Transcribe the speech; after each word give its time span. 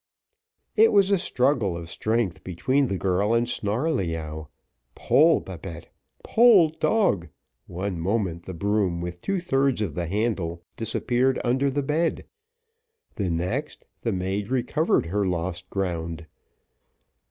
It 0.75 0.91
was 0.91 1.11
a 1.11 1.19
struggle 1.19 1.77
of 1.77 1.87
strength 1.87 2.43
between 2.43 2.87
the 2.87 2.97
girl 2.97 3.35
and 3.35 3.45
Snarleyyow 3.47 4.47
pull, 4.95 5.41
Babette 5.41 5.89
pull, 6.23 6.69
dog 6.69 7.29
one 7.67 7.99
moment 7.99 8.47
the 8.47 8.55
broom, 8.55 8.99
with 8.99 9.21
two 9.21 9.39
thirds 9.39 9.79
of 9.79 9.93
the 9.93 10.07
handle, 10.07 10.63
disappeared 10.75 11.39
under 11.43 11.69
the 11.69 11.83
bed, 11.83 12.25
the 13.13 13.29
next 13.29 13.85
the 14.01 14.11
maid 14.11 14.49
recovered 14.49 15.05
her 15.05 15.23
lost 15.23 15.69
ground. 15.69 16.25